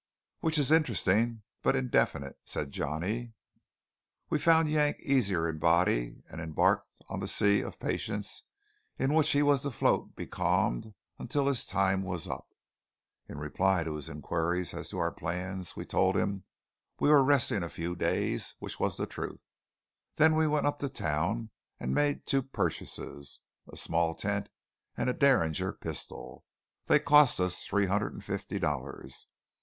"Which 0.39 0.57
is 0.57 0.71
interesting, 0.71 1.43
but 1.61 1.75
indefinite," 1.75 2.35
said 2.43 2.71
Johnny. 2.71 3.33
We 4.31 4.39
found 4.39 4.67
Yank 4.71 4.99
easier 5.01 5.47
in 5.47 5.59
body, 5.59 6.23
and 6.27 6.41
embarked 6.41 6.89
on 7.07 7.19
the 7.19 7.27
sea 7.27 7.61
of 7.61 7.77
patience 7.77 8.41
in 8.97 9.13
which 9.13 9.29
he 9.33 9.43
was 9.43 9.61
to 9.61 9.69
float 9.69 10.15
becalmed 10.15 10.95
until 11.19 11.45
his 11.45 11.67
time 11.67 12.01
was 12.01 12.27
up. 12.27 12.47
In 13.27 13.37
reply 13.37 13.83
to 13.83 13.93
his 13.95 14.09
inquiries 14.09 14.73
as 14.73 14.89
to 14.89 14.97
our 14.97 15.11
plans, 15.11 15.75
we 15.75 15.85
told 15.85 16.15
him 16.15 16.45
we 16.99 17.09
were 17.09 17.23
resting 17.23 17.61
a 17.61 17.69
few 17.69 17.95
days, 17.95 18.55
which 18.57 18.79
was 18.79 18.97
the 18.97 19.05
truth. 19.05 19.45
Then 20.15 20.33
we 20.33 20.47
went 20.47 20.65
up 20.65 20.79
to 20.79 20.89
town 20.89 21.51
and 21.79 21.93
made 21.93 22.25
two 22.25 22.41
purchases; 22.41 23.41
a 23.71 23.77
small 23.77 24.15
tent, 24.15 24.49
and 24.97 25.11
a 25.11 25.13
derringer 25.13 25.73
pistol. 25.73 26.43
They 26.87 26.97
cost 26.97 27.39
us 27.39 27.61
three 27.63 27.85
hundred 27.85 28.13
and 28.13 28.23
fifty 28.23 28.57
dollars. 28.57 29.27